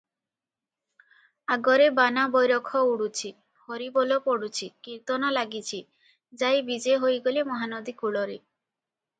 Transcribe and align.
ଆଗରେ 1.55 1.89
ବାନା 1.99 2.23
ବୈରଖ 2.35 2.81
ଉଡୁଛି, 2.93 3.31
ହରିବୋଲ 3.67 4.19
ପଡ଼ୁଛି, 4.29 4.71
କୀର୍ତ୍ତନ 4.89 5.31
ଲାଗିଛି, 5.37 5.83
ଯାଇ 6.45 6.67
ବିଜେ 6.71 6.97
ହୋଇଗଲେ 7.05 7.47
ମହାନଦୀ 7.53 7.97
କୂଳରେ। 8.03 8.39